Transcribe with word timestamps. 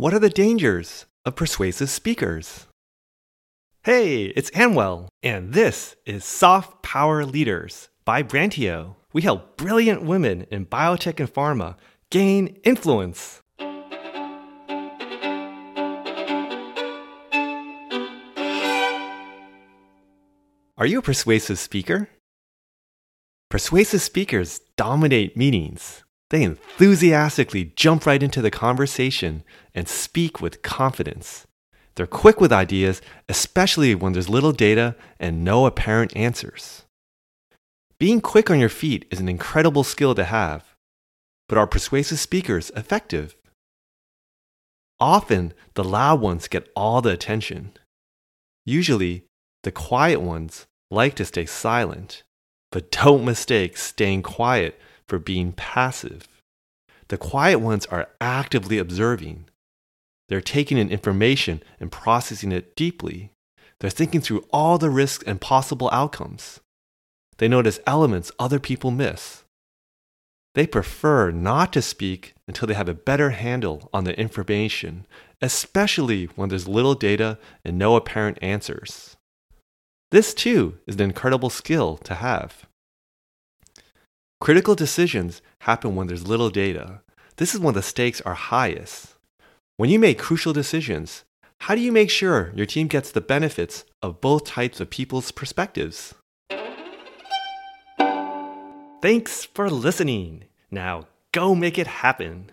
What 0.00 0.14
are 0.14 0.18
the 0.18 0.30
dangers 0.30 1.04
of 1.26 1.36
persuasive 1.36 1.90
speakers? 1.90 2.66
Hey, 3.82 4.32
it's 4.34 4.50
Anwell, 4.52 5.08
and 5.22 5.52
this 5.52 5.94
is 6.06 6.24
Soft 6.24 6.82
Power 6.82 7.26
Leaders 7.26 7.90
by 8.06 8.22
Brantio. 8.22 8.96
We 9.12 9.20
help 9.20 9.58
brilliant 9.58 10.02
women 10.02 10.46
in 10.50 10.64
biotech 10.64 11.20
and 11.20 11.28
pharma 11.28 11.76
gain 12.08 12.56
influence. 12.64 13.42
Are 20.78 20.86
you 20.86 21.00
a 21.00 21.02
persuasive 21.02 21.58
speaker? 21.58 22.08
Persuasive 23.50 24.00
speakers 24.00 24.62
dominate 24.78 25.36
meetings. 25.36 26.04
They 26.30 26.44
enthusiastically 26.44 27.72
jump 27.76 28.06
right 28.06 28.22
into 28.22 28.40
the 28.40 28.50
conversation 28.50 29.42
and 29.74 29.88
speak 29.88 30.40
with 30.40 30.62
confidence. 30.62 31.46
They're 31.96 32.06
quick 32.06 32.40
with 32.40 32.52
ideas, 32.52 33.02
especially 33.28 33.94
when 33.96 34.12
there's 34.12 34.28
little 34.28 34.52
data 34.52 34.94
and 35.18 35.44
no 35.44 35.66
apparent 35.66 36.16
answers. 36.16 36.84
Being 37.98 38.20
quick 38.20 38.48
on 38.48 38.60
your 38.60 38.68
feet 38.68 39.06
is 39.10 39.20
an 39.20 39.28
incredible 39.28 39.84
skill 39.84 40.14
to 40.14 40.24
have, 40.24 40.64
but 41.48 41.58
are 41.58 41.66
persuasive 41.66 42.20
speakers 42.20 42.70
effective? 42.76 43.36
Often, 45.00 45.52
the 45.74 45.84
loud 45.84 46.20
ones 46.20 46.46
get 46.46 46.68
all 46.76 47.02
the 47.02 47.10
attention. 47.10 47.72
Usually, 48.64 49.24
the 49.64 49.72
quiet 49.72 50.20
ones 50.20 50.66
like 50.90 51.16
to 51.16 51.24
stay 51.24 51.44
silent, 51.44 52.22
but 52.70 52.92
don't 52.92 53.24
mistake 53.24 53.76
staying 53.76 54.22
quiet 54.22 54.78
for 55.10 55.18
being 55.18 55.52
passive. 55.52 56.28
The 57.08 57.18
quiet 57.18 57.58
ones 57.58 57.84
are 57.86 58.08
actively 58.20 58.78
observing. 58.78 59.46
They're 60.28 60.40
taking 60.40 60.78
in 60.78 60.88
information 60.88 61.64
and 61.80 61.90
processing 61.90 62.52
it 62.52 62.76
deeply. 62.76 63.32
They're 63.80 63.90
thinking 63.90 64.20
through 64.20 64.46
all 64.52 64.78
the 64.78 64.88
risks 64.88 65.24
and 65.26 65.40
possible 65.40 65.90
outcomes. 65.92 66.60
They 67.38 67.48
notice 67.48 67.80
elements 67.88 68.30
other 68.38 68.60
people 68.60 68.92
miss. 68.92 69.42
They 70.54 70.66
prefer 70.66 71.32
not 71.32 71.72
to 71.72 71.82
speak 71.82 72.34
until 72.46 72.68
they 72.68 72.74
have 72.74 72.88
a 72.88 72.94
better 72.94 73.30
handle 73.30 73.90
on 73.92 74.04
the 74.04 74.16
information, 74.18 75.06
especially 75.42 76.26
when 76.36 76.50
there's 76.50 76.68
little 76.68 76.94
data 76.94 77.36
and 77.64 77.76
no 77.76 77.96
apparent 77.96 78.38
answers. 78.40 79.16
This 80.12 80.34
too 80.34 80.78
is 80.86 80.94
an 80.94 81.02
incredible 81.02 81.50
skill 81.50 81.96
to 81.98 82.14
have. 82.14 82.66
Critical 84.40 84.74
decisions 84.74 85.42
happen 85.60 85.94
when 85.94 86.06
there's 86.06 86.26
little 86.26 86.48
data. 86.48 87.02
This 87.36 87.54
is 87.54 87.60
when 87.60 87.74
the 87.74 87.82
stakes 87.82 88.22
are 88.22 88.32
highest. 88.32 89.14
When 89.76 89.90
you 89.90 89.98
make 89.98 90.18
crucial 90.18 90.54
decisions, 90.54 91.24
how 91.58 91.74
do 91.74 91.82
you 91.82 91.92
make 91.92 92.08
sure 92.08 92.50
your 92.54 92.64
team 92.64 92.86
gets 92.86 93.12
the 93.12 93.20
benefits 93.20 93.84
of 94.00 94.22
both 94.22 94.46
types 94.46 94.80
of 94.80 94.88
people's 94.88 95.30
perspectives? 95.30 96.14
Thanks 99.02 99.44
for 99.44 99.68
listening. 99.68 100.44
Now 100.70 101.06
go 101.32 101.54
make 101.54 101.78
it 101.78 101.86
happen. 101.86 102.50